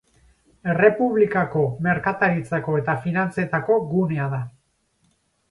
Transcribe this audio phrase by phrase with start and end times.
[0.71, 4.43] Errepublikako merkataritzako eta finantzetako gunea da.